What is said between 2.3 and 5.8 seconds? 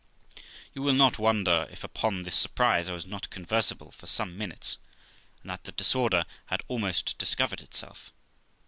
surprise I was not conversable for some minutes, and that the